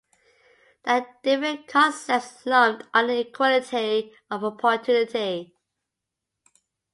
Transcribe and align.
There 0.83 0.95
are 1.01 1.15
different 1.21 1.67
concepts 1.67 2.43
lumped 2.47 2.87
under 2.91 3.13
equality 3.13 4.11
of 4.31 4.43
opportunity. 4.43 5.53